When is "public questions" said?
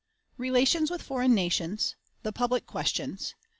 2.31-3.35